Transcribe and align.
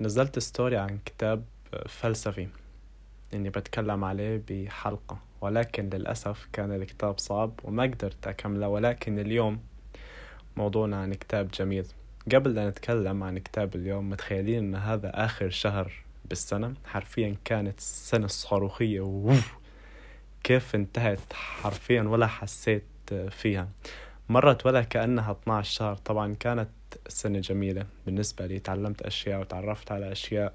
نزلت 0.00 0.38
ستوري 0.38 0.76
عن 0.76 0.98
كتاب 1.04 1.44
فلسفي 1.88 2.48
إني 3.34 3.50
بتكلم 3.50 4.04
عليه 4.04 4.42
بحلقة 4.48 5.18
ولكن 5.40 5.90
للأسف 5.90 6.48
كان 6.52 6.72
الكتاب 6.72 7.18
صعب 7.18 7.52
وما 7.64 7.82
قدرت 7.82 8.26
أكمله 8.26 8.68
ولكن 8.68 9.18
اليوم 9.18 9.60
موضوعنا 10.56 10.96
عن 11.02 11.14
كتاب 11.14 11.50
جميل. 11.50 11.86
قبل 12.34 12.54
لا 12.54 12.70
نتكلم 12.70 13.22
عن 13.22 13.38
كتاب 13.38 13.74
اليوم 13.74 14.10
متخيلين 14.10 14.58
إن 14.58 14.74
هذا 14.74 15.24
آخر 15.24 15.50
شهر 15.50 15.92
بالسنة؟ 16.24 16.74
حرفيا 16.86 17.36
كانت 17.44 17.78
السنة 17.78 18.24
الصاروخية 18.24 19.00
ووف 19.00 19.54
كيف 20.44 20.74
انتهت 20.74 21.32
حرفيا 21.32 22.02
ولا 22.02 22.26
حسيت 22.26 22.84
فيها. 23.30 23.68
مرت 24.28 24.66
ولا 24.66 24.82
كأنها 24.82 25.32
12 25.32 25.72
شهر. 25.72 25.96
طبعا 25.96 26.34
كانت 26.34 26.68
سنة 27.08 27.38
جميلة 27.38 27.86
بالنسبة 28.06 28.46
لي. 28.46 28.58
تعلمت 28.58 29.02
أشياء 29.02 29.40
وتعرفت 29.40 29.92
على 29.92 30.12
أشياء 30.12 30.54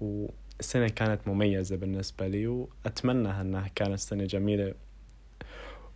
والسنة 0.00 0.88
كانت 0.88 1.28
مميزة 1.28 1.76
بالنسبة 1.76 2.26
لي 2.28 2.46
وأتمنى 2.46 3.40
أنها 3.40 3.68
كانت 3.74 3.98
سنة 3.98 4.24
جميلة 4.24 4.74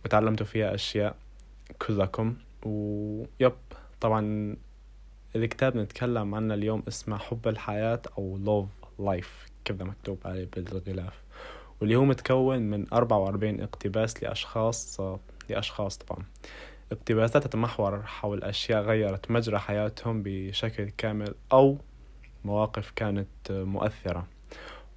وتعلمت 0.05 0.43
فيها 0.43 0.75
أشياء 0.75 1.15
كلكم. 1.87 2.35
ويب 2.65 3.53
طبعا 4.01 4.55
الكتاب 5.35 5.77
نتكلم 5.77 6.35
عنه 6.35 6.53
اليوم 6.53 6.83
اسمه 6.87 7.17
حب 7.17 7.47
الحياة 7.47 8.01
أو 8.17 8.39
Love 8.45 8.87
Life 9.01 9.51
كذا 9.65 9.83
مكتوب 9.83 10.17
عليه 10.25 10.47
بالغلاف. 10.55 11.23
واللي 11.81 11.95
هو 11.95 12.05
متكون 12.05 12.59
من 12.59 12.93
44 12.93 13.61
اقتباس 13.61 14.23
لأشخاص 14.23 14.99
لأشخاص 15.49 15.97
طبعا. 15.97 16.25
اقتباسات 16.91 17.47
تتمحور 17.47 18.01
حول 18.01 18.43
أشياء 18.43 18.81
غيرت 18.81 19.31
مجرى 19.31 19.59
حياتهم 19.59 20.21
بشكل 20.23 20.89
كامل 20.89 21.35
أو 21.51 21.77
مواقف 22.45 22.91
كانت 22.95 23.27
مؤثرة. 23.49 24.27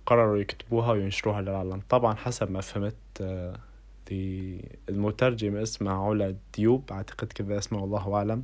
قرروا 0.06 0.38
يكتبوها 0.38 0.92
وينشروها 0.92 1.42
للعالم. 1.42 1.82
طبعا 1.88 2.14
حسب 2.14 2.50
ما 2.50 2.60
فهمت 2.60 2.94
آه، 3.20 3.56
المترجم 4.88 5.56
اسمه 5.56 6.08
علا 6.08 6.36
ديوب 6.56 6.92
أعتقد 6.92 7.32
كذا 7.32 7.58
اسمه 7.58 7.84
الله 7.84 8.14
أعلم. 8.14 8.42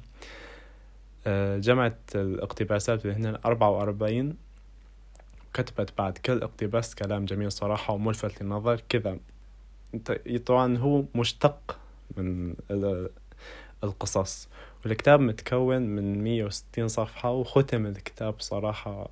آه، 1.27 1.59
جمعت 1.59 1.99
الاقتباسات 2.15 3.07
هنا 3.07 3.41
أربعة 3.45 3.71
وأربعين. 3.71 4.37
كتبت 5.55 5.93
بعد 5.99 6.19
كل 6.19 6.43
اقتباس 6.43 6.95
كلام 6.95 7.25
جميل 7.25 7.53
صراحة 7.53 7.95
وملفت 7.95 8.43
للنظر. 8.43 8.83
كذا 8.89 9.19
طبعا 10.47 10.77
هو 10.77 11.05
مشتق 11.15 11.79
من 12.17 12.55
القصص. 13.85 14.49
والكتاب 14.85 15.21
متكون 15.21 15.83
من 15.83 16.25
160 16.25 16.89
صفحة 16.89 17.31
وختم 17.31 17.87
الكتاب 17.87 18.35
صراحة 18.41 19.11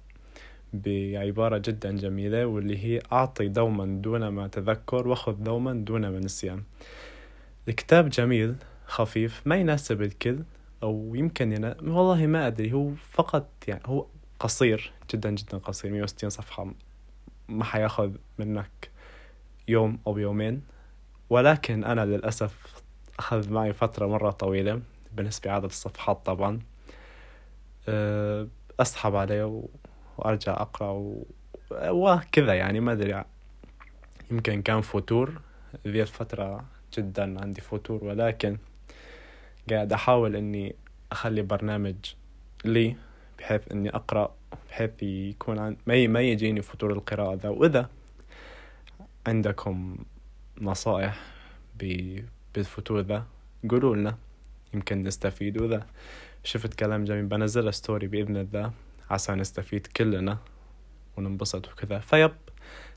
بعبارة 0.73 1.59
جدا 1.59 1.97
جميلة 1.97 2.47
واللي 2.47 2.85
هي 2.85 3.01
أعطي 3.13 3.49
دوما 3.49 3.87
دون 4.03 4.29
ما 4.29 4.49
تذكر 4.49 5.09
وخذ 5.09 5.33
دوما 5.33 5.73
دون 5.73 6.09
ما 6.09 6.19
نسيان. 6.19 6.63
الكتاب 7.69 8.09
جميل 8.09 8.55
خفيف 8.87 9.43
ما 9.47 9.57
يناسب 9.57 10.03
الكل 10.03 10.39
أو 10.83 11.15
يمكن 11.15 11.53
ينا... 11.53 11.77
والله 11.83 12.27
ما 12.27 12.47
أدري 12.47 12.73
هو 12.73 12.91
فقط 13.13 13.49
يعني 13.69 13.83
هو 13.87 14.07
قصير 14.41 14.93
جدا 15.13 15.31
جدا 15.31 15.59
قصير 15.59 15.93
160 15.93 16.31
صفحة 16.31 16.73
ما 17.49 17.65
حيأخذ 17.65 18.11
منك 18.39 18.91
يوم 19.69 19.99
أو 20.07 20.19
يومين. 20.19 20.63
ولكن 21.31 21.85
أنا 21.85 22.07
للأسف 22.07 22.80
أخذ 23.21 23.53
معي 23.53 23.73
فترة 23.73 24.07
مرة 24.07 24.31
طويلة 24.31 24.81
بالنسبة 25.13 25.51
لعدد 25.51 25.65
الصفحات 25.65 26.27
طبعا. 26.27 26.61
أه، 27.89 28.49
أسحب 28.81 29.17
عليه 29.17 29.63
وأرجع 30.19 30.53
أقرأ 30.53 31.15
وكذا 31.73 32.55
يعني 32.55 32.81
ما 32.81 32.93
أدري. 32.93 33.25
يمكن 34.31 34.63
كان 34.63 34.81
فتور. 34.81 35.41
ذي 35.87 36.03
الفترة 36.03 36.65
جدا 36.99 37.41
عندي 37.41 37.61
فتور 37.61 38.05
ولكن 38.05 38.57
قاعد 39.71 39.93
أحاول 39.93 40.37
إني 40.37 40.75
أخلي 41.13 41.43
برنامج 41.43 41.97
لي 42.65 42.97
بحيث 43.39 43.73
إني 43.73 43.91
أقرأ 43.91 44.35
بحيث 44.69 45.03
يكون 45.03 45.59
عن... 45.59 45.77
ما 45.87 46.07
ما 46.07 46.21
يجيني 46.21 46.63
فتور 46.63 46.93
القراءة 46.93 47.35
ذا. 47.35 47.49
وإذا 47.49 47.89
عندكم 49.27 49.97
نصائح 50.61 51.21
بالفتور 52.55 53.01
ذا. 53.01 53.25
قولوا 53.71 53.97
لنا 53.97 54.19
يمكن 54.75 55.03
نستفيد 55.03 55.63
وإذا 55.63 55.87
شفت 56.45 56.75
كلام 56.75 57.05
جميل. 57.05 57.27
بنزل 57.27 57.75
story 57.75 58.07
بإذن 58.07 58.37
الله 58.37 58.73
عسى 59.11 59.33
نستفيد 59.33 59.87
كلنا 59.87 60.39
وننبسط 61.17 61.69
وكذا. 61.69 61.99
فيب 61.99 62.33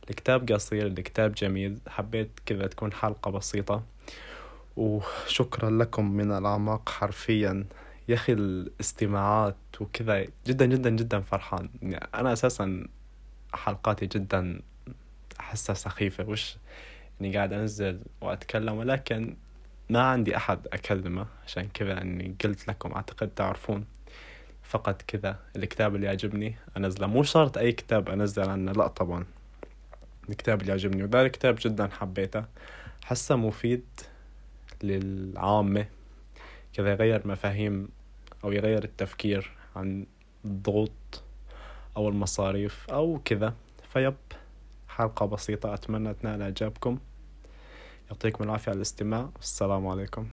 الكتاب 0.10 0.52
قصير 0.52 0.88
الكتاب 0.88 1.34
جميل. 1.34 1.80
حبيت 1.88 2.30
كذا 2.46 2.68
تكون 2.68 2.94
حلقة 2.94 3.32
بسيطة. 3.32 3.84
وشكرا 4.78 5.70
لكم 5.70 6.12
من 6.12 6.32
الأعماق 6.32 6.90
حرفيا. 6.90 7.66
يا 8.08 8.16
أخي 8.16 8.34
الاستماعات 8.34 9.56
وكذا 9.80 10.26
جدا 10.48 10.66
جدا 10.66 10.90
جدا 10.90 11.20
فرحان. 11.20 11.70
يعني 11.82 12.10
أنا 12.16 12.34
أساسا 12.34 12.88
حلقاتي 13.54 14.06
جدا 14.06 14.62
أحسها 15.40 15.74
سخيفة. 15.74 16.24
وش 16.24 16.58
إني 17.24 17.38
قاعد 17.38 17.54
أنزل 17.54 18.00
وأتكلم 18.22 18.78
ولكن 18.78 19.36
ما 19.90 20.02
عندي 20.02 20.38
أحد 20.38 20.68
أكلمه 20.74 21.26
عشان 21.46 21.70
كذا 21.74 22.02
أني 22.02 22.36
قلت 22.44 22.68
لكم 22.68 22.92
أعتقد 22.92 23.28
تعرفون 23.28 23.86
فقط 24.64 25.02
كذا 25.02 25.40
الكتاب 25.56 25.96
اللي 25.96 26.08
يعجبني 26.08 26.56
أنزله. 26.78 27.08
مو 27.08 27.24
شرط 27.24 27.58
أي 27.58 27.72
كتاب 27.72 28.10
أنزل 28.10 28.50
عنه 28.50 28.72
لا 28.72 28.88
طبعا. 28.88 29.26
الكتاب 30.30 30.62
اللي 30.62 30.72
يعجبني 30.72 31.04
وذا 31.04 31.22
الكتاب 31.22 31.56
جدا 31.62 31.88
حبيته. 31.88 32.46
حسه 33.04 33.36
مفيد 33.36 33.86
للعامة 34.84 35.86
كذا 36.74 36.92
يغير 36.92 37.28
مفاهيم 37.28 37.90
أو 38.44 38.52
يغير 38.52 38.84
التفكير 38.84 39.52
عن 39.76 40.06
الضغوط 40.46 41.24
أو 41.98 42.10
المصاريف 42.10 42.90
أو 42.90 43.22
كذا. 43.26 43.54
فيب 43.94 44.16
حلقة 44.90 45.26
بسيطة 45.26 45.74
أتمنى 45.74 46.14
تنال 46.14 46.42
إعجابكم. 46.42 47.00
يعطيكم 48.10 48.44
العافية 48.44 48.72
على 48.72 48.78
الاستماع 48.78 49.30
والسلام 49.36 49.88
عليكم. 49.88 50.22